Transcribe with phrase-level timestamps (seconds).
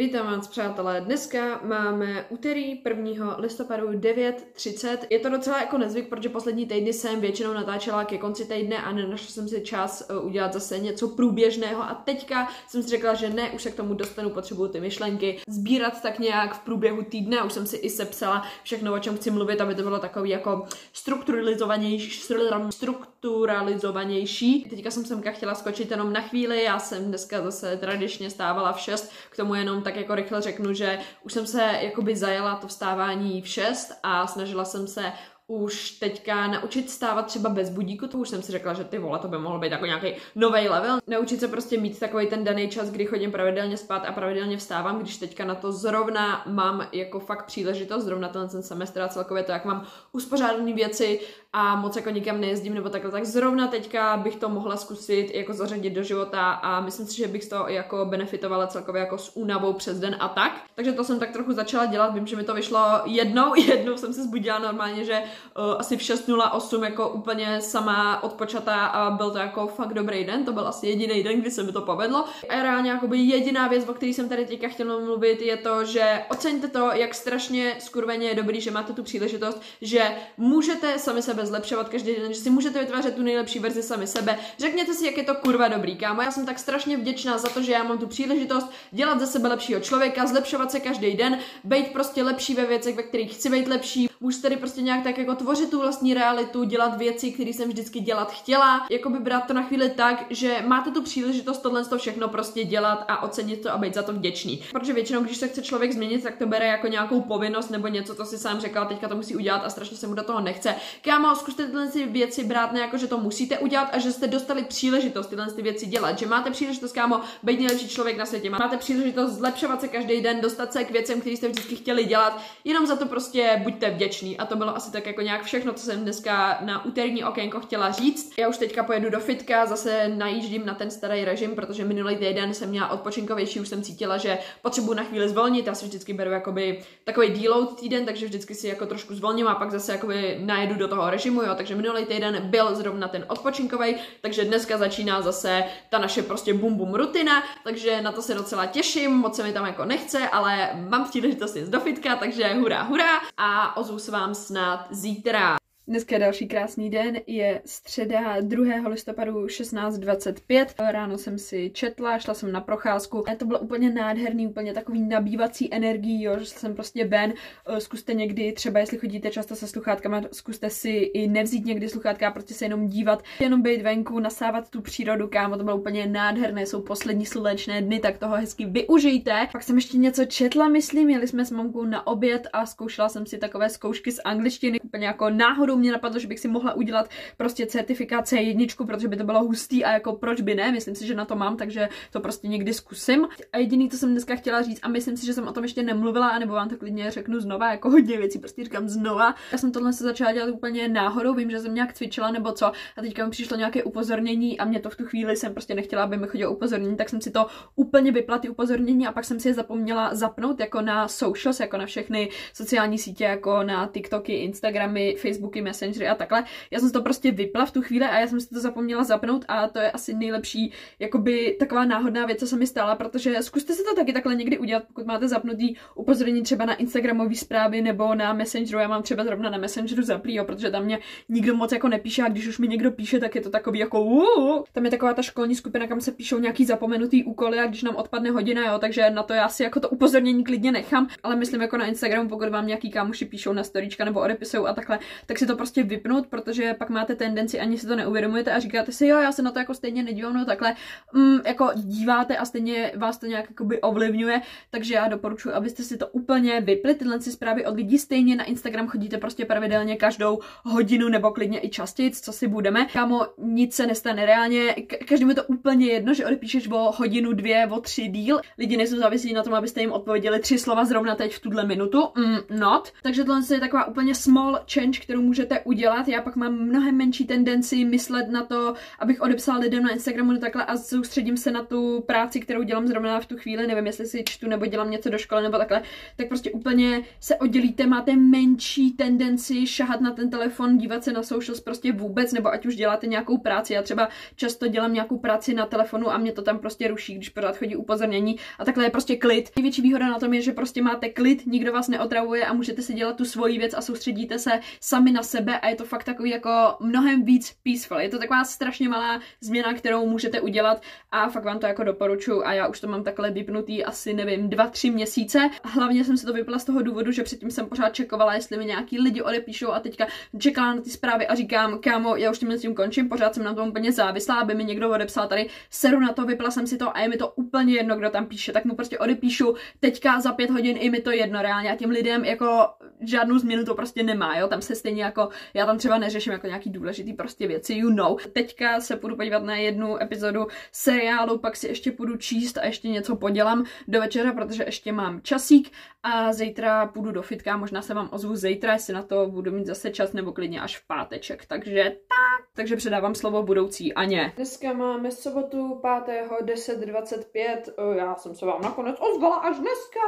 [0.00, 1.00] Vítám vás, přátelé.
[1.00, 3.36] Dneska máme úterý 1.
[3.38, 4.98] listopadu 9.30.
[5.10, 8.92] Je to docela jako nezvyk, protože poslední týdny jsem většinou natáčela ke konci týdne a
[8.92, 13.30] nenašla jsem si čas eh, udělat zase něco průběžného a teďka jsem si řekla, že
[13.30, 17.42] ne, už se k tomu dostanu, potřebuju ty myšlenky sbírat tak nějak v průběhu týdne.
[17.42, 20.66] Už jsem si i sepsala všechno, o čem chci mluvit, aby to bylo takový jako
[20.92, 22.22] strukturalizovanější,
[22.70, 24.66] strukturalizovanější.
[24.70, 28.80] Teďka jsem semka chtěla skočit jenom na chvíli, já jsem dneska zase tradičně stávala v
[28.80, 32.66] 6, k tomu jenom tak jako rychle řeknu, že už jsem se jakoby zajela to
[32.66, 35.12] vstávání v 6 a snažila jsem se
[35.50, 39.18] už teďka naučit stávat třeba bez budíku, to už jsem si řekla, že ty vole,
[39.18, 40.98] to by mohlo být jako nějaký nový level.
[41.06, 44.98] Naučit se prostě mít takový ten daný čas, kdy chodím pravidelně spát a pravidelně vstávám,
[44.98, 49.42] když teďka na to zrovna mám jako fakt příležitost, zrovna ten, ten semestr a celkově
[49.42, 51.20] to, jak mám uspořádané věci
[51.52, 55.52] a moc jako nikam nejezdím nebo takhle, tak zrovna teďka bych to mohla zkusit jako
[55.52, 59.36] zařadit do života a myslím si, že bych z toho jako benefitovala celkově jako s
[59.36, 60.52] únavou přes den a tak.
[60.74, 64.12] Takže to jsem tak trochu začala dělat, vím, že mi to vyšlo jednou, jednou jsem
[64.12, 69.38] se zbudila normálně, že uh, asi v 6.08 jako úplně sama odpočatá a byl to
[69.38, 72.24] jako fakt dobrý den, to byl asi jediný den, kdy se mi to povedlo.
[72.48, 76.22] A reálně jakoby jediná věc, o které jsem tady teďka chtěla mluvit, je to, že
[76.30, 81.39] oceňte to, jak strašně skurveně je dobrý, že máte tu příležitost, že můžete sami sebe
[81.46, 84.38] zlepšovat každý den, že si můžete vytvářet tu nejlepší verzi sami sebe.
[84.58, 86.22] Řekněte si, jak je to kurva dobrý, kámo.
[86.22, 89.48] Já jsem tak strašně vděčná za to, že já mám tu příležitost dělat ze sebe
[89.48, 93.68] lepšího člověka, zlepšovat se každý den, být prostě lepší ve věcech, ve kterých chci být
[93.68, 97.68] lepší, už tedy prostě nějak tak jako tvořit tu vlastní realitu, dělat věci, které jsem
[97.68, 101.84] vždycky dělat chtěla, jako by brát to na chvíli tak, že máte tu příležitost tohle
[101.84, 104.62] to všechno prostě dělat a ocenit to a být za to vděčný.
[104.72, 108.14] Protože většinou, když se chce člověk změnit, tak to bere jako nějakou povinnost nebo něco,
[108.14, 110.74] co si sám řekl, teďka to musí udělat a strašně se mu do toho nechce.
[111.02, 114.26] Kámo, zkuste tyhle ty věci brát ne jako, že to musíte udělat a že jste
[114.26, 116.18] dostali příležitost tyhle ty věci dělat.
[116.18, 118.50] Že máte příležitost, kámo, být nejlepší člověk na světě.
[118.50, 122.40] Máte příležitost zlepšovat se každý den, dostat se k věcem, které jste vždycky chtěli dělat.
[122.64, 124.38] Jenom za to prostě buďte vděční.
[124.38, 127.90] A to bylo asi tak jako nějak všechno, co jsem dneska na úterní okénko chtěla
[127.90, 128.32] říct.
[128.38, 132.54] Já už teďka pojedu do fitka, zase najíždím na ten starý režim, protože minulý týden
[132.54, 135.66] jsem měla odpočinkovější, už jsem cítila, že potřebuji na chvíli zvolnit.
[135.66, 139.54] Já si vždycky beru jakoby takový deload týden, takže vždycky si jako trošku zvolním a
[139.54, 141.54] pak zase jakoby najedu do toho režimu, jo.
[141.56, 146.74] Takže minulý týden byl zrovna ten odpočinkový, takže dneska začíná zase ta naše prostě bum
[146.74, 150.70] bum rutina, takže na to se docela těším, moc se mi tam jako nechce, ale
[150.88, 155.56] mám příležitost jít do fitka, takže hurá, hurá a ozvu se vám snad zítra.
[155.90, 158.88] Dneska je další krásný den, je středa 2.
[158.88, 160.90] listopadu 16.25.
[160.90, 163.24] Ráno jsem si četla, šla jsem na procházku.
[163.38, 167.32] To bylo úplně nádherný, úplně takový nabývací energií, jo, že jsem prostě ven.
[167.66, 172.30] Eh, zkuste někdy, třeba jestli chodíte často se sluchátkama, zkuste si i nevzít někdy sluchátka,
[172.30, 176.66] prostě se jenom dívat, jenom být venku, nasávat tu přírodu, kámo, to bylo úplně nádherné,
[176.66, 179.48] jsou poslední slunečné dny, tak toho hezky využijte.
[179.52, 183.26] Pak jsem ještě něco četla, myslím, jeli jsme s mamkou na oběd a zkoušela jsem
[183.26, 187.10] si takové zkoušky z angličtiny, úplně jako náhodou mě napadlo, že bych si mohla udělat
[187.36, 191.06] prostě certifikát C1, protože by to bylo hustý a jako proč by ne, myslím si,
[191.06, 193.28] že na to mám, takže to prostě někdy zkusím.
[193.52, 195.82] A jediný, co jsem dneska chtěla říct, a myslím si, že jsem o tom ještě
[195.82, 199.34] nemluvila, nebo vám to klidně řeknu znova, jako hodně věcí, prostě říkám znova.
[199.52, 202.66] Já jsem tohle se začala dělat úplně náhodou, vím, že jsem nějak cvičila nebo co,
[202.66, 206.02] a teďka mi přišlo nějaké upozornění a mě to v tu chvíli jsem prostě nechtěla,
[206.02, 207.46] aby mi chodilo upozornění, tak jsem si to
[207.76, 211.76] úplně vypla ty upozornění a pak jsem si je zapomněla zapnout jako na socials, jako
[211.76, 216.44] na všechny sociální sítě, jako na TikToky, Instagramy, Facebooky, Messengery a takhle.
[216.70, 219.04] Já jsem si to prostě vypla v tu chvíli a já jsem si to zapomněla
[219.04, 223.42] zapnout a to je asi nejlepší, jakoby taková náhodná věc, co se mi stala, protože
[223.42, 227.82] zkuste si to taky takhle někdy udělat, pokud máte zapnutý upozornění třeba na Instagramové zprávy
[227.82, 228.78] nebo na Messengeru.
[228.78, 230.98] Já mám třeba zrovna na Messengeru zaplý, jo, protože tam mě
[231.28, 234.04] nikdo moc jako nepíše a když už mi někdo píše, tak je to takový jako
[234.04, 237.82] uh, Tam je taková ta školní skupina, kam se píšou nějaký zapomenutý úkoly a když
[237.82, 241.36] nám odpadne hodina, jo, takže na to já si jako to upozornění klidně nechám, ale
[241.36, 244.98] myslím jako na Instagramu, pokud vám nějaký kámoši píšou na storíčka nebo odepisují a takhle,
[245.26, 248.92] tak si to prostě vypnout, protože pak máte tendenci, ani si to neuvědomujete a říkáte
[248.92, 250.74] si, jo, já se na to jako stejně nedívám, no takhle,
[251.12, 255.96] mm, jako díváte a stejně vás to nějak jakoby ovlivňuje, takže já doporučuji, abyste si
[255.96, 260.38] to úplně vypli, tyhle si zprávy od lidí stejně na Instagram chodíte prostě pravidelně každou
[260.64, 262.86] hodinu nebo klidně i častěji, co si budeme.
[262.92, 264.74] Kámo, nic se nestane reálně,
[265.08, 268.40] každému je to úplně jedno, že odepíšeš o hodinu, dvě, o tři díl.
[268.58, 272.08] Lidi nejsou závislí na tom, abyste jim odpověděli tři slova zrovna teď v tuhle minutu.
[272.16, 272.92] Mm, not.
[273.02, 276.08] Takže tohle je taková úplně small change, kterou může můžete udělat.
[276.08, 280.64] Já pak mám mnohem menší tendenci myslet na to, abych odepsala lidem na Instagramu takhle
[280.64, 284.24] a soustředím se na tu práci, kterou dělám zrovna v tu chvíli, nevím, jestli si
[284.24, 285.82] čtu nebo dělám něco do školy nebo takhle,
[286.16, 291.22] tak prostě úplně se oddělíte, máte menší tendenci šahat na ten telefon, dívat se na
[291.22, 293.72] socials prostě vůbec, nebo ať už děláte nějakou práci.
[293.72, 297.28] Já třeba často dělám nějakou práci na telefonu a mě to tam prostě ruší, když
[297.28, 299.50] pořád chodí upozornění a takhle je prostě klid.
[299.56, 302.94] Největší výhoda na tom je, že prostě máte klid, nikdo vás neotravuje a můžete si
[302.94, 306.30] dělat tu svoji věc a soustředíte se sami na sebe a je to fakt takový
[306.30, 307.98] jako mnohem víc peaceful.
[307.98, 312.42] Je to taková strašně malá změna, kterou můžete udělat a fakt vám to jako doporučuji
[312.44, 315.50] a já už to mám takhle vypnutý asi nevím, dva, tři měsíce.
[315.64, 318.64] Hlavně jsem si to vypla z toho důvodu, že předtím jsem pořád čekovala, jestli mi
[318.64, 320.06] nějaký lidi odepíšou a teďka
[320.38, 323.54] čekala na ty zprávy a říkám, kámo, já už tím tím končím, pořád jsem na
[323.54, 326.96] tom úplně závislá, aby mi někdo odepsal tady, seru na to, vypla jsem si to
[326.96, 330.32] a je mi to úplně jedno, kdo tam píše, tak mu prostě odepíšu, teďka za
[330.32, 332.68] pět hodin i mi to jedno reálně a těm lidem jako
[333.00, 335.19] žádnou změnu to prostě nemá, jo, tam se stejně jako,
[335.54, 338.18] já tam třeba neřeším jako nějaký důležitý prostě věci, you know.
[338.32, 342.88] Teďka se půjdu podívat na jednu epizodu seriálu, pak si ještě půjdu číst a ještě
[342.88, 345.72] něco podělám do večera, protože ještě mám časík
[346.02, 349.66] a zítra půjdu do fitka, možná se vám ozvu zítra, jestli na to budu mít
[349.66, 352.46] zase čas nebo klidně až v páteček, takže tak.
[352.54, 354.32] Takže předávám slovo budoucí Aně.
[354.36, 360.00] Dneska máme sobotu 5.10.25, já jsem se vám nakonec ozvala až dneska,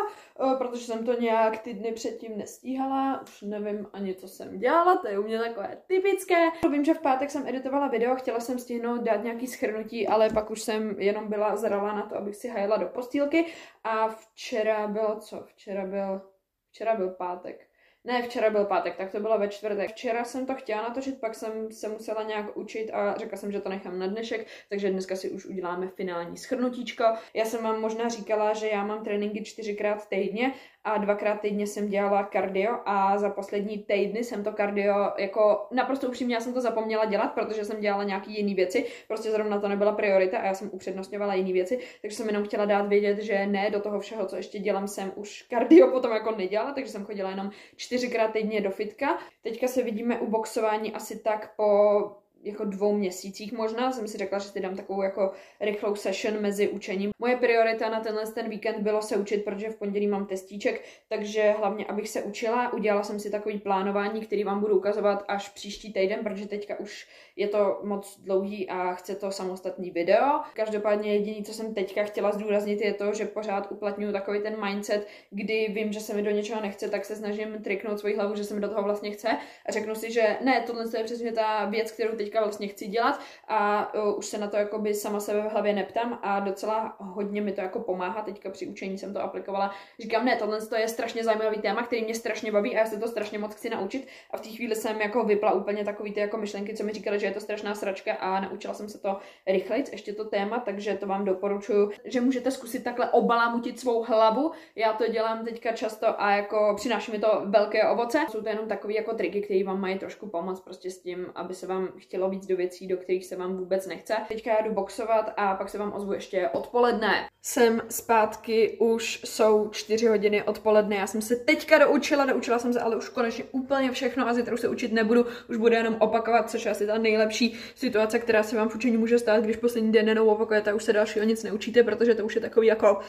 [0.59, 5.09] protože jsem to nějak ty dny předtím nestíhala, už nevím ani co jsem dělala, to
[5.09, 6.49] je u mě takové typické.
[6.71, 10.51] Vím, že v pátek jsem editovala video, chtěla jsem stihnout dát nějaký schrnutí, ale pak
[10.51, 13.47] už jsem jenom byla zralá na to, abych si hajela do postýlky
[13.85, 15.43] a včera bylo co?
[15.47, 16.23] Včera byl,
[16.71, 17.67] včera byl pátek.
[18.05, 19.91] Ne, včera byl pátek, tak to bylo ve čtvrtek.
[19.91, 23.61] Včera jsem to chtěla natočit, pak jsem se musela nějak učit a řekla jsem, že
[23.61, 27.05] to nechám na dnešek, takže dneska si už uděláme finální schrnutíčko.
[27.35, 30.53] Já jsem vám možná říkala, že já mám tréninky čtyřikrát týdně
[30.85, 36.09] a dvakrát týdně jsem dělala kardio a za poslední týdny jsem to kardio jako naprosto
[36.09, 39.69] upřímně já jsem to zapomněla dělat, protože jsem dělala nějaký jiný věci, prostě zrovna to
[39.69, 43.47] nebyla priorita a já jsem upřednostňovala jiné věci, takže jsem jenom chtěla dát vědět, že
[43.47, 47.05] ne, do toho všeho, co ještě dělám, jsem už kardio potom jako nedělala, takže jsem
[47.05, 49.19] chodila jenom čtyřikrát týdně do fitka.
[49.43, 54.39] Teďka se vidíme u boxování asi tak po jako dvou měsících možná, jsem si řekla,
[54.39, 57.11] že si dám takovou jako rychlou session mezi učením.
[57.19, 61.55] Moje priorita na tenhle ten víkend bylo se učit, protože v pondělí mám testíček, takže
[61.59, 65.93] hlavně abych se učila, udělala jsem si takový plánování, který vám budu ukazovat až příští
[65.93, 70.41] týden, protože teďka už je to moc dlouhý a chce to samostatný video.
[70.55, 75.07] Každopádně jediný, co jsem teďka chtěla zdůraznit, je to, že pořád uplatňuji takový ten mindset,
[75.31, 78.45] kdy vím, že se mi do něčeho nechce, tak se snažím triknout svoji hlavu, že
[78.45, 79.29] se mi do toho vlastně chce
[79.67, 83.21] a řeknu si, že ne, tohle je přesně ta věc, kterou teďka vlastně chci dělat
[83.49, 87.41] a uh, už se na to jakoby sama sebe v hlavě neptám a docela hodně
[87.41, 88.23] mi to jako pomáhá.
[88.23, 89.71] Teďka při učení jsem to aplikovala.
[90.01, 93.09] Říkám, ne, tohle je strašně zajímavý téma, který mě strašně baví a já se to
[93.09, 96.37] strašně moc chci naučit a v té chvíli jsem jako vypla úplně takový ty jako
[96.37, 99.85] myšlenky, co mi říkali, že je to strašná sračka a naučila jsem se to rychleji,
[99.93, 104.53] ještě to téma, takže to vám doporučuju, že můžete zkusit takhle obalamutit svou hlavu.
[104.77, 108.19] Já to dělám teďka často a jako přináší mi to velké ovoce.
[108.31, 111.55] Jsou to jenom takové jako triky, které vám mají trošku pomoct prostě s tím, aby
[111.55, 114.15] se vám chtělo víc do věcí, do kterých se vám vůbec nechce.
[114.29, 117.29] Teďka já jdu boxovat a pak se vám ozvu ještě odpoledne.
[117.43, 120.97] Jsem zpátky, už jsou 4 hodiny odpoledne.
[120.97, 124.55] Já jsem se teďka doučila, doučila jsem se ale už konečně úplně všechno a zítra
[124.55, 128.43] už se učit nebudu, už budu jenom opakovat, což je asi ta nejlepší situace, která
[128.43, 131.43] se vám v učení může stát, když poslední den jenom opakujete, už se dalšího nic
[131.43, 133.01] neučíte, protože to už je takový jako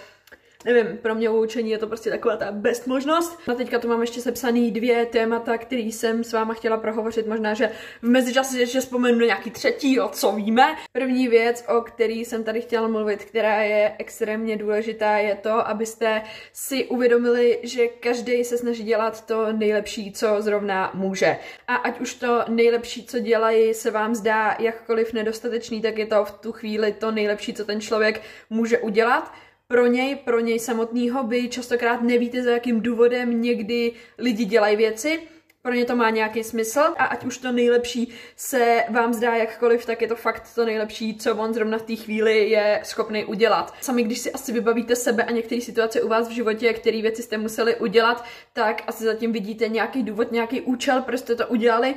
[0.65, 3.39] nevím, pro mě učení je to prostě taková ta best možnost.
[3.51, 7.27] A teďka tu mám ještě sepsaný dvě témata, který jsem s váma chtěla prohovořit.
[7.27, 7.69] Možná, že
[8.01, 10.75] v mezičase ještě vzpomenu nějaký třetí, o co víme.
[10.91, 16.21] První věc, o který jsem tady chtěla mluvit, která je extrémně důležitá, je to, abyste
[16.53, 21.37] si uvědomili, že každý se snaží dělat to nejlepší, co zrovna může.
[21.67, 26.25] A ať už to nejlepší, co dělají, se vám zdá jakkoliv nedostatečný, tak je to
[26.25, 29.33] v tu chvíli to nejlepší, co ten člověk může udělat
[29.67, 35.19] pro něj, pro něj samotného, vy častokrát nevíte, za jakým důvodem někdy lidi dělají věci,
[35.63, 39.85] pro ně to má nějaký smysl a ať už to nejlepší se vám zdá jakkoliv,
[39.85, 43.73] tak je to fakt to nejlepší, co on zrovna v té chvíli je schopný udělat.
[43.81, 47.23] Sami, když si asi vybavíte sebe a některé situace u vás v životě, které věci
[47.23, 51.95] jste museli udělat, tak asi zatím vidíte nějaký důvod, nějaký účel, proč jste to udělali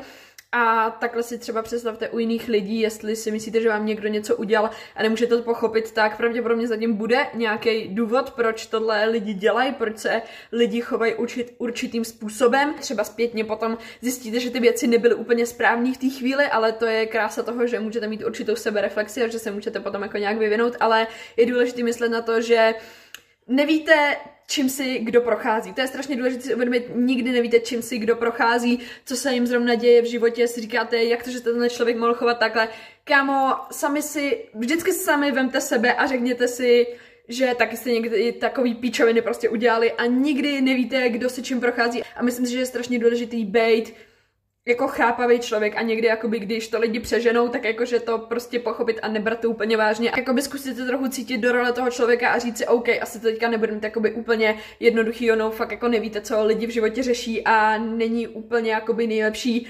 [0.56, 4.36] a takhle si třeba představte u jiných lidí, jestli si myslíte, že vám někdo něco
[4.36, 9.72] udělal a nemůžete to pochopit, tak pravděpodobně zatím bude nějaký důvod, proč tohle lidi dělají,
[9.72, 10.22] proč se
[10.52, 12.74] lidi chovají určit, určitým způsobem.
[12.74, 16.86] Třeba zpětně potom zjistíte, že ty věci nebyly úplně správné v té chvíli, ale to
[16.86, 20.38] je krása toho, že můžete mít určitou sebereflexi a že se můžete potom jako nějak
[20.38, 22.74] vyvinout, ale je důležité myslet na to, že
[23.48, 24.16] nevíte,
[24.46, 25.72] čím si kdo prochází.
[25.72, 29.46] To je strašně důležité si uvědomit, nikdy nevíte, čím si kdo prochází, co se jim
[29.46, 32.68] zrovna děje v životě, si říkáte, jak to, že tenhle člověk mohl chovat takhle.
[33.04, 36.86] Kámo, sami si, vždycky sami vemte sebe a řekněte si,
[37.28, 42.02] že taky jste někdy takový píčoviny prostě udělali a nikdy nevíte, kdo si čím prochází.
[42.16, 43.94] A myslím si, že je strašně důležitý být
[44.68, 48.98] jako chápavý člověk a někdy jakoby, když to lidi přeženou, tak jakože to prostě pochopit
[49.02, 50.12] a nebrat to úplně vážně.
[50.16, 53.26] Jakoby zkusit se trochu cítit do role toho člověka a říct si, OK, asi to
[53.26, 57.78] teďka nebudeme jakoby úplně jednoduchý, ono fakt jako nevíte, co lidi v životě řeší a
[57.78, 59.66] není úplně jakoby nejlepší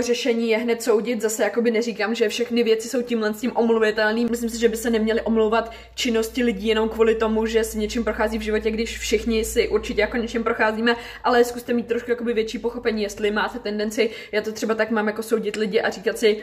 [0.00, 1.20] řešení je hned soudit.
[1.20, 4.24] Zase jakoby neříkám, že všechny věci jsou tímhle s tím omluvitelný.
[4.24, 8.04] Myslím si, že by se neměly omlouvat činnosti lidí jenom kvůli tomu, že si něčím
[8.04, 12.32] prochází v životě, když všichni si určitě jako něčím procházíme, ale zkuste mít trošku jakoby
[12.32, 16.18] větší pochopení, jestli máte tendenci, já to třeba tak mám jako soudit lidi a říkat
[16.18, 16.42] si,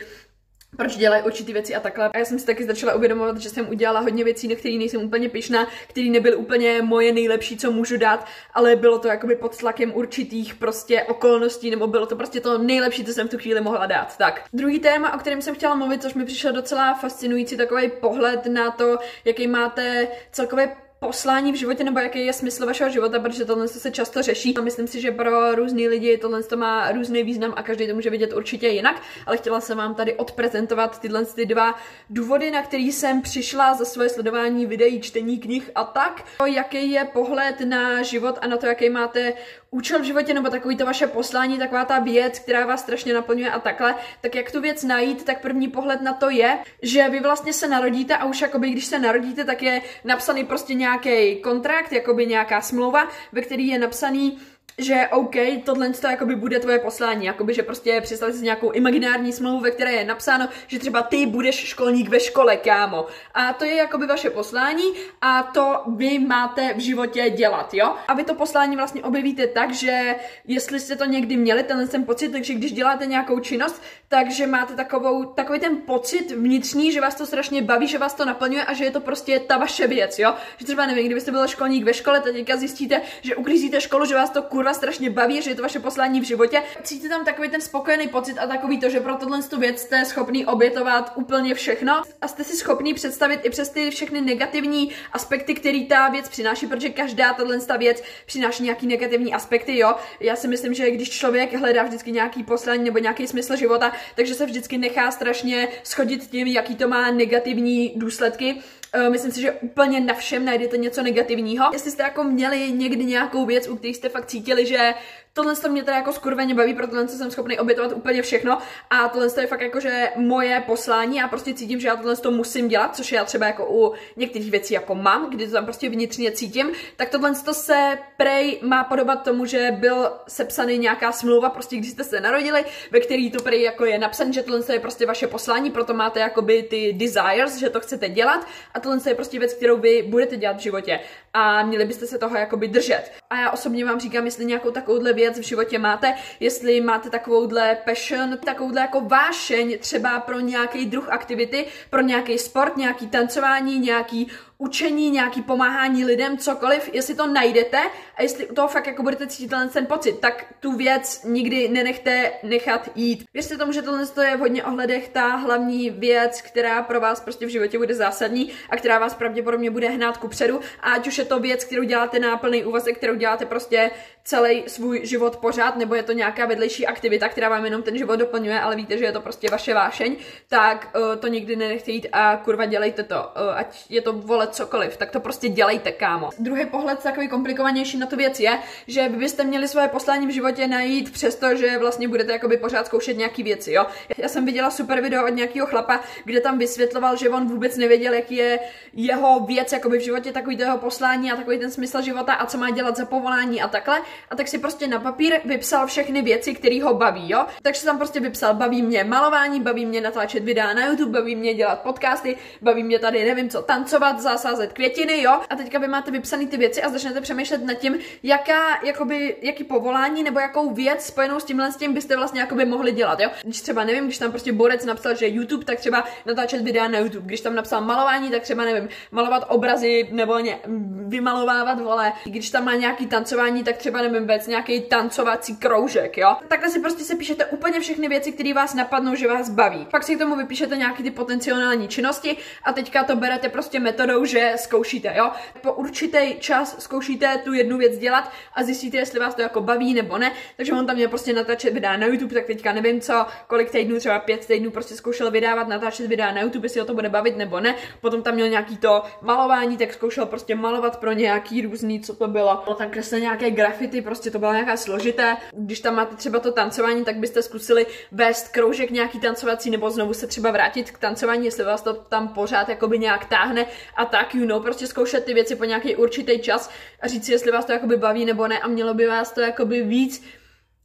[0.77, 2.09] proč dělají určitý věci a takhle.
[2.13, 5.03] A já jsem si taky začala uvědomovat, že jsem udělala hodně věcí, na které nejsem
[5.03, 9.57] úplně pišná, které nebyly úplně moje nejlepší, co můžu dát, ale bylo to jakoby pod
[9.57, 13.61] tlakem určitých prostě okolností, nebo bylo to prostě to nejlepší, co jsem v tu chvíli
[13.61, 14.17] mohla dát.
[14.17, 18.45] Tak, druhý téma, o kterém jsem chtěla mluvit, což mi přišel docela fascinující, takový pohled
[18.45, 23.45] na to, jaký máte celkově poslání v životě nebo jaký je smysl vašeho života, protože
[23.45, 24.57] tohle se často řeší.
[24.57, 27.95] A myslím si, že pro různý lidi tohle to má různý význam a každý to
[27.95, 31.75] může vidět určitě jinak, ale chtěla jsem vám tady odprezentovat tyhle ty dva
[32.09, 36.23] důvody, na který jsem přišla za svoje sledování videí, čtení knih a tak.
[36.45, 39.33] Jaký je pohled na život a na to, jaký máte
[39.71, 43.51] účel v životě nebo takový to vaše poslání, taková ta věc, která vás strašně naplňuje
[43.51, 47.19] a takhle, tak jak tu věc najít, tak první pohled na to je, že vy
[47.19, 51.91] vlastně se narodíte a už jakoby když se narodíte, tak je napsaný prostě nějaký kontrakt,
[51.91, 54.39] jakoby nějaká smlouva, ve který je napsaný,
[54.81, 59.33] že OK, tohle to jakoby bude tvoje poslání, jakoby, že prostě představit si nějakou imaginární
[59.33, 63.05] smlouvu, ve které je napsáno, že třeba ty budeš školník ve škole, kámo.
[63.33, 64.83] A to je jakoby vaše poslání
[65.21, 67.95] a to vy máte v životě dělat, jo?
[68.07, 70.15] A vy to poslání vlastně objevíte tak, že
[70.47, 74.75] jestli jste to někdy měli, tenhle ten pocit, takže když děláte nějakou činnost, takže máte
[74.75, 78.73] takovou, takový ten pocit vnitřní, že vás to strašně baví, že vás to naplňuje a
[78.73, 80.33] že je to prostě ta vaše věc, jo?
[80.57, 84.29] Že třeba nevím, kdybyste byl školník ve škole, teďka zjistíte, že uklízíte školu, že vás
[84.29, 86.63] to kurva strašně baví, že je to vaše poslání v životě.
[86.83, 90.05] Cítíte tam takový ten spokojený pocit a takový to, že pro tohle tu věc jste
[90.05, 95.53] schopný obětovat úplně všechno a jste si schopný představit i přes ty všechny negativní aspekty,
[95.53, 99.95] který ta věc přináší, protože každá tahle věc přináší nějaký negativní aspekty, jo.
[100.19, 104.35] Já si myslím, že když člověk hledá vždycky nějaký poslání nebo nějaký smysl života, takže
[104.35, 108.61] se vždycky nechá strašně schodit tím, jaký to má negativní důsledky
[109.09, 111.69] myslím si, že úplně na všem najdete něco negativního.
[111.73, 114.93] Jestli jste jako měli někdy nějakou věc, u které jste fakt cítili, že
[115.33, 118.57] tohle to mě teda jako skurveně baví, protože jsem schopný obětovat úplně všechno
[118.89, 122.31] a tohle je fakt jako, že moje poslání a prostě cítím, že já tohle to
[122.31, 125.89] musím dělat, což já třeba jako u některých věcí jako mám, kdy to tam prostě
[125.89, 131.49] vnitřně cítím, tak tohle to se prej má podobat tomu, že byl sepsaný nějaká smlouva,
[131.49, 134.79] prostě když jste se narodili, ve který to prej jako je napsané, že tohle je
[134.79, 139.15] prostě vaše poslání, proto máte jakoby ty desires, že to chcete dělat a tohle je
[139.15, 140.99] prostě věc, kterou vy budete dělat v životě
[141.33, 143.11] a měli byste se toho jakoby držet.
[143.29, 147.77] A já osobně vám říkám, jestli nějakou takovouhle věc v životě máte, jestli máte takovouhle
[147.85, 154.27] passion, takovouhle jako vášeň třeba pro nějaký druh aktivity, pro nějaký sport, nějaký tancování, nějaký
[154.61, 157.77] učení, nějaký pomáhání lidem, cokoliv, jestli to najdete
[158.15, 162.31] a jestli u toho fakt jako budete cítit ten pocit, tak tu věc nikdy nenechte
[162.43, 163.25] nechat jít.
[163.33, 167.45] Věřte tomu, že tohle je v hodně ohledech ta hlavní věc, která pro vás prostě
[167.45, 170.59] v životě bude zásadní a která vás pravděpodobně bude hnát ku předu.
[170.81, 173.91] Ať už je to věc, kterou děláte na plný úvazek, kterou děláte prostě
[174.23, 178.15] celý svůj život pořád, nebo je to nějaká vedlejší aktivita, která vám jenom ten život
[178.15, 180.15] doplňuje, ale víte, že je to prostě vaše vášeň,
[180.47, 183.15] tak uh, to nikdy nenechte jít a kurva dělejte to.
[183.15, 186.29] Uh, ať je to volet cokoliv, tak to prostě dělejte, kámo.
[186.39, 190.29] Druhý pohled takový komplikovanější na tu věc je, že vy byste měli svoje poslání v
[190.29, 193.85] životě najít přesto, že vlastně budete jakoby pořád zkoušet nějaký věci, jo.
[194.17, 198.13] Já jsem viděla super video od nějakého chlapa, kde tam vysvětloval, že on vůbec nevěděl,
[198.13, 198.59] jaký je
[198.93, 202.45] jeho věc jakoby v životě, takový to jeho poslání a takový ten smysl života a
[202.45, 204.01] co má dělat za povolání a takhle.
[204.29, 207.45] A tak si prostě na papír vypsal všechny věci, které ho baví, jo.
[207.61, 211.53] Takže tam prostě vypsal, baví mě malování, baví mě natáčet videa na YouTube, baví mě
[211.53, 215.87] dělat podcasty, baví mě tady nevím co, tancovat, zásaz sázet květiny, jo, a teďka vy
[215.87, 220.73] máte vypsané ty věci a začnete přemýšlet nad tím, jaká, jakoby, jaký povolání nebo jakou
[220.73, 223.29] věc spojenou s tímhle s tím byste vlastně jakoby mohli dělat, jo.
[223.43, 226.99] Když třeba nevím, když tam prostě borec napsal, že YouTube, tak třeba natáčet videa na
[226.99, 227.25] YouTube.
[227.25, 230.59] Když tam napsal malování, tak třeba nevím, malovat obrazy nebo ně,
[231.07, 232.13] vymalovávat, vole.
[232.25, 236.35] Když tam má nějaký tancování, tak třeba nevím, vůbec nějaký tancovací kroužek, jo.
[236.47, 239.87] Takhle si prostě se píšete úplně všechny věci, které vás napadnou, že vás baví.
[239.91, 244.25] Pak si k tomu vypíšete nějaký ty potenciální činnosti a teďka to berete prostě metodou,
[244.37, 245.31] jakože zkoušíte, jo.
[245.61, 249.93] Po určitý čas zkoušíte tu jednu věc dělat a zjistíte, jestli vás to jako baví
[249.93, 250.31] nebo ne.
[250.57, 253.99] Takže on tam měl prostě natáčet videa na YouTube, tak teďka nevím co, kolik týdnů,
[253.99, 257.37] třeba pět týdnů prostě zkoušel vydávat, natáčet videa na YouTube, jestli ho to bude bavit
[257.37, 257.75] nebo ne.
[258.01, 262.27] Potom tam měl nějaký to malování, tak zkoušel prostě malovat pro nějaký různý, co to
[262.27, 262.61] bylo.
[262.63, 265.37] Bylo tam kresle nějaké grafity, prostě to bylo nějaká složité.
[265.51, 270.13] Když tam máte třeba to tancování, tak byste zkusili vést kroužek nějaký tancovací nebo znovu
[270.13, 274.35] se třeba vrátit k tancování, jestli vás to tam pořád jakoby nějak táhne a tak,
[274.35, 276.69] you know, prostě zkoušet ty věci po nějaký určitý čas
[277.01, 279.41] a říct si, jestli vás to jakoby baví nebo ne a mělo by vás to
[279.41, 280.23] jakoby víc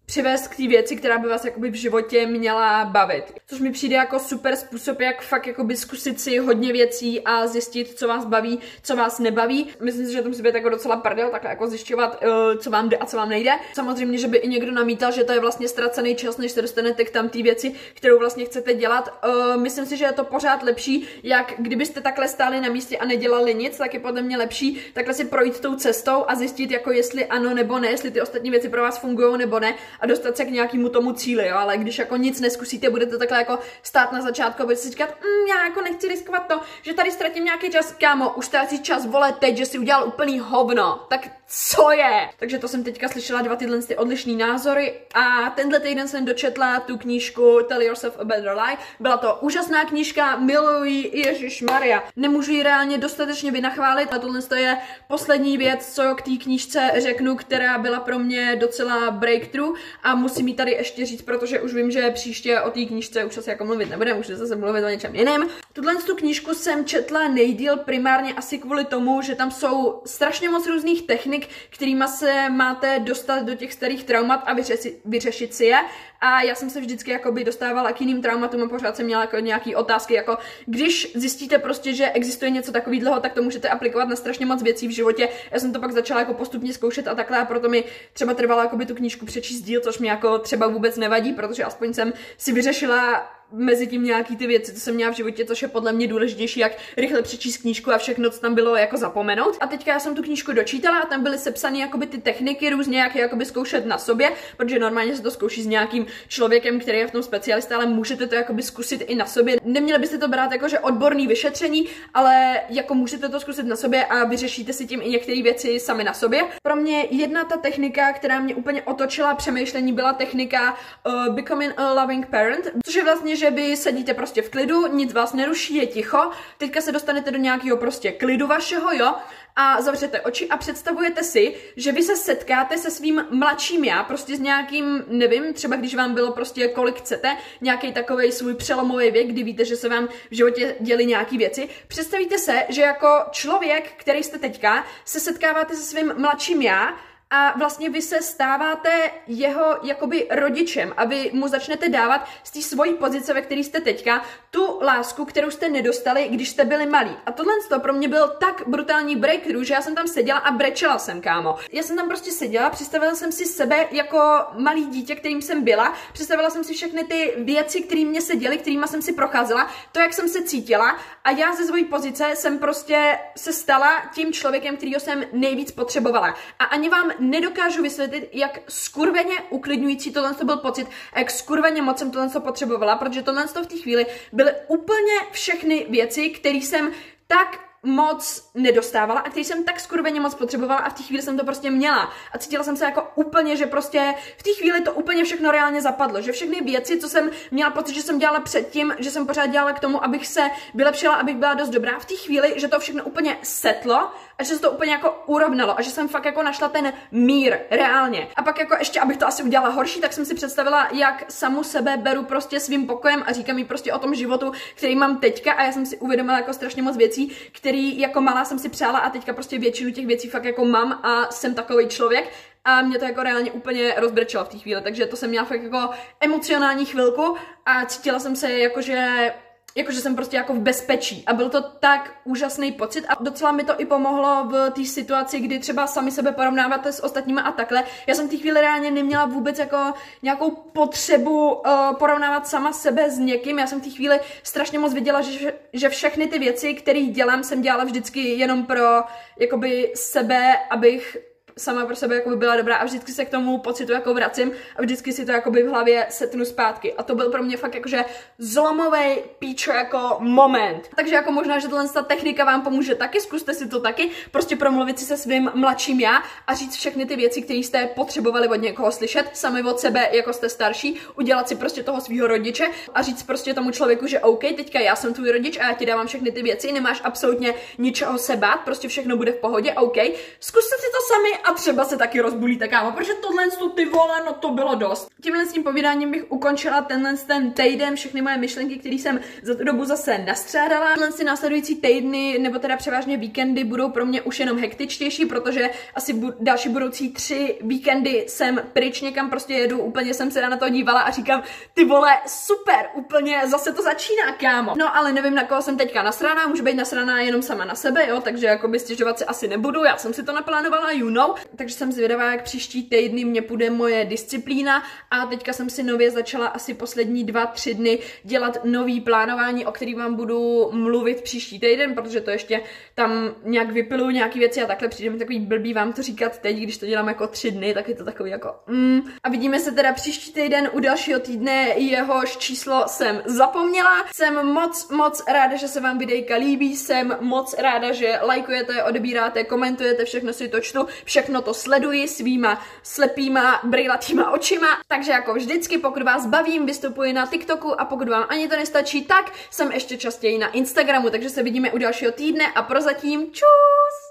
[0.06, 3.24] přivést k té věci, která by vás jakoby v životě měla bavit.
[3.46, 7.98] Což mi přijde jako super způsob, jak fakt jakoby zkusit si hodně věcí a zjistit,
[7.98, 9.66] co vás baví, co vás nebaví.
[9.80, 12.88] Myslím si, že to musí být jako docela prdel, takhle jako zjišťovat, uh, co vám
[12.88, 13.50] jde a co vám nejde.
[13.74, 17.04] Samozřejmě, že by i někdo namítal, že to je vlastně ztracený čas, než se dostanete
[17.04, 19.18] k tam té věci, kterou vlastně chcete dělat.
[19.28, 23.04] Uh, myslím si, že je to pořád lepší, jak kdybyste takhle stáli na místě a
[23.04, 26.92] nedělali nic, tak je podle mě lepší takhle si projít tou cestou a zjistit, jako
[26.92, 30.36] jestli ano nebo ne, jestli ty ostatní věci pro vás fungují nebo ne a dostat
[30.36, 31.56] se k nějakému tomu cíli, jo?
[31.56, 35.08] ale když jako nic neskusíte, budete takhle jako stát na začátku a budete si říkat,
[35.08, 39.06] mm, já jako nechci riskovat to, že tady ztratím nějaký čas, kámo, už ztrácí čas,
[39.06, 42.28] vole, teď, že si udělal úplný hovno, tak co je?
[42.38, 46.80] Takže to jsem teďka slyšela dva tyhle ty odlišné názory a tenhle týden jsem dočetla
[46.80, 48.76] tu knížku Tell Yourself a Better Lie.
[49.00, 52.02] Byla to úžasná knížka, miluji Ježíš Maria.
[52.16, 57.36] Nemůžu ji reálně dostatečně vynachválit a tohle je poslední věc, co k té knížce řeknu,
[57.36, 61.90] která byla pro mě docela breakthrough a musím ji tady ještě říct, protože už vím,
[61.90, 65.14] že příště o té knížce už asi jako mluvit nebudeme, už zase mluvit o něčem
[65.14, 65.48] jiném.
[65.72, 70.66] Tuhle tu knížku jsem četla nejdíl primárně asi kvůli tomu, že tam jsou strašně moc
[70.66, 71.35] různých technik,
[71.70, 75.78] kterými se máte dostat do těch starých traumat a vyřešit, vyřešit si je.
[76.20, 79.38] A já jsem se vždycky jakoby dostávala k jiným traumatům a pořád jsem měla jako
[79.38, 84.16] nějaký otázky, jako když zjistíte prostě, že existuje něco takového, tak to můžete aplikovat na
[84.16, 85.28] strašně moc věcí v životě.
[85.50, 88.62] Já jsem to pak začala jako postupně zkoušet a takhle a proto mi třeba trvalo
[88.62, 92.52] jakoby tu knížku přečíst díl, což mi jako třeba vůbec nevadí, protože aspoň jsem si
[92.52, 96.08] vyřešila mezi tím nějaký ty věci, co jsem měla v životě, což je podle mě
[96.08, 99.56] důležitější, jak rychle přečíst knížku a všechno, co tam bylo, jako zapomenout.
[99.60, 102.98] A teďka já jsem tu knížku dočítala a tam byly sepsané jakoby ty techniky různě,
[102.98, 106.98] jak je jakoby zkoušet na sobě, protože normálně se to zkouší s nějakým člověkem, který
[106.98, 109.56] je v tom specialista, ale můžete to jakoby zkusit i na sobě.
[109.64, 114.04] Neměli byste to brát jako, že odborný vyšetření, ale jako můžete to zkusit na sobě
[114.04, 116.42] a vyřešíte si tím i některé věci sami na sobě.
[116.62, 121.92] Pro mě jedna ta technika, která mě úplně otočila přemýšlení, byla technika uh, Becoming a
[121.92, 125.86] Loving Parent, což je vlastně že vy sedíte prostě v klidu, nic vás neruší, je
[125.86, 129.14] ticho, teďka se dostanete do nějakého prostě klidu vašeho, jo,
[129.56, 134.36] a zavřete oči a představujete si, že vy se setkáte se svým mladším já, prostě
[134.36, 139.26] s nějakým, nevím, třeba když vám bylo prostě kolik chcete, nějaký takový svůj přelomový věk,
[139.28, 141.68] kdy víte, že se vám v životě děly nějaké věci.
[141.88, 146.96] Představíte se, že jako člověk, který jste teďka, se setkáváte se svým mladším já
[147.30, 152.62] a vlastně vy se stáváte jeho jakoby rodičem a vy mu začnete dávat z té
[152.62, 157.16] svojí pozice, ve které jste teďka, tu lásku, kterou jste nedostali, když jste byli malí.
[157.26, 160.50] A tohle to pro mě byl tak brutální breakthrough, že já jsem tam seděla a
[160.50, 161.56] brečela jsem, kámo.
[161.72, 164.18] Já jsem tam prostě seděla, představila jsem si sebe jako
[164.58, 168.58] malý dítě, kterým jsem byla, představila jsem si všechny ty věci, které mě se děly,
[168.58, 172.58] kterými jsem si procházela, to, jak jsem se cítila a já ze své pozice jsem
[172.58, 176.34] prostě se stala tím člověkem, kterýho jsem nejvíc potřebovala.
[176.58, 181.82] A ani vám nedokážu vysvětlit, jak skurveně uklidňující tohle to byl pocit a jak skurveně
[181.82, 186.92] moc jsem tohle potřebovala, protože tohle v té chvíli byly úplně všechny věci, které jsem
[187.26, 191.38] tak moc nedostávala a který jsem tak skurveně moc potřebovala a v té chvíli jsem
[191.38, 192.12] to prostě měla.
[192.32, 195.82] A cítila jsem se jako úplně, že prostě v té chvíli to úplně všechno reálně
[195.82, 199.46] zapadlo, že všechny věci, co jsem měla pocit, že jsem dělala předtím, že jsem pořád
[199.46, 202.80] dělala k tomu, abych se vylepšila, abych byla dost dobrá, v té chvíli, že to
[202.80, 206.42] všechno úplně setlo a že se to úplně jako urovnalo a že jsem fakt jako
[206.42, 208.28] našla ten mír reálně.
[208.36, 211.64] A pak jako ještě, abych to asi udělala horší, tak jsem si představila, jak samu
[211.64, 215.52] sebe beru prostě svým pokojem a říkám mi prostě o tom životu, který mám teďka
[215.52, 217.36] a já jsem si uvědomila jako strašně moc věcí,
[217.76, 220.92] který jako malá jsem si přála a teďka prostě většinu těch věcí fakt jako mám
[220.92, 222.32] a jsem takový člověk
[222.64, 225.62] a mě to jako reálně úplně rozbrečelo v té chvíli, takže to jsem měla fakt
[225.62, 227.36] jako emocionální chvilku
[227.66, 229.32] a cítila jsem se jako, že
[229.76, 231.24] jakože jsem prostě jako v bezpečí.
[231.26, 235.40] A byl to tak úžasný pocit a docela mi to i pomohlo v té situaci,
[235.40, 237.84] kdy třeba sami sebe porovnáváte s ostatníma a takhle.
[238.06, 239.76] Já jsem v té chvíli reálně neměla vůbec jako
[240.22, 241.62] nějakou potřebu uh,
[241.98, 243.58] porovnávat sama sebe s někým.
[243.58, 247.44] Já jsem v té chvíli strašně moc viděla, že, že všechny ty věci, které dělám,
[247.44, 249.02] jsem dělala vždycky jenom pro
[249.38, 251.16] jakoby sebe, abych
[251.58, 254.52] sama pro sebe jako by byla dobrá a vždycky se k tomu pocitu jako vracím
[254.76, 256.94] a vždycky si to jako by v hlavě setnu zpátky.
[256.94, 258.04] A to byl pro mě fakt jakože
[258.38, 260.90] zlomový píčo jako moment.
[260.96, 264.56] Takže jako možná, že tohle ta technika vám pomůže taky, zkuste si to taky, prostě
[264.56, 268.56] promluvit si se svým mladším já a říct všechny ty věci, které jste potřebovali od
[268.56, 273.02] někoho slyšet, sami od sebe, jako jste starší, udělat si prostě toho svého rodiče a
[273.02, 276.06] říct prostě tomu člověku, že OK, teďka já jsem tvůj rodič a já ti dávám
[276.06, 279.96] všechny ty věci, nemáš absolutně ničeho se bát, prostě všechno bude v pohodě, OK.
[280.40, 284.32] Zkuste si to sami a třeba se taky rozbulíte, kámo, protože tohle ty vole, no
[284.32, 285.08] to bylo dost.
[285.22, 289.54] Tímhle s tím povídáním bych ukončila tenhle ten týden, všechny moje myšlenky, které jsem za
[289.54, 290.86] tu dobu zase nastřádala.
[290.86, 295.70] Tenhle si následující týdny, nebo teda převážně víkendy, budou pro mě už jenom hektičtější, protože
[295.94, 300.56] asi bu- další budoucí tři víkendy jsem pryč někam prostě jedu, úplně jsem se na
[300.56, 301.42] to dívala a říkám,
[301.74, 304.74] ty vole, super, úplně zase to začíná, kámo.
[304.78, 308.08] No ale nevím, na koho jsem teďka nasraná, můžu být nasraná jenom sama na sebe,
[308.08, 311.35] jo, takže jako by stěžovat si asi nebudu, já jsem si to naplánovala, you know,
[311.56, 316.10] takže jsem zvědavá, jak příští týdny mě půjde moje disciplína a teďka jsem si nově
[316.10, 321.60] začala asi poslední dva, tři dny dělat nový plánování, o který vám budu mluvit příští
[321.60, 322.60] týden, protože to ještě
[322.94, 326.56] tam nějak vypilu nějaký věci a takhle přijde mi takový blbý vám to říkat teď,
[326.56, 329.00] když to dělám jako tři dny, tak je to takový jako mm.
[329.22, 334.04] A vidíme se teda příští týden u dalšího týdne, jehož číslo jsem zapomněla.
[334.14, 339.44] Jsem moc, moc ráda, že se vám videjka líbí, jsem moc ráda, že lajkujete, odebíráte,
[339.44, 340.86] komentujete, všechno si to čtu,
[341.26, 344.66] všechno to sleduji svýma slepýma, brýlatýma očima.
[344.88, 349.04] Takže jako vždycky, pokud vás bavím, vystupuji na TikToku a pokud vám ani to nestačí,
[349.04, 354.06] tak jsem ještě častěji na Instagramu, takže se vidíme u dalšího týdne a prozatím čus!